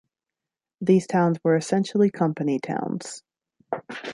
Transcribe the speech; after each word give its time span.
These 0.81 1.05
towns 1.05 1.37
were 1.43 1.55
essentially 1.55 2.09
company 2.09 2.57
towns. 2.57 3.21